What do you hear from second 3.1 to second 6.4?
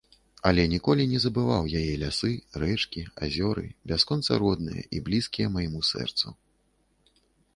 азёры, бясконца родныя і блізкія майму сэрцу.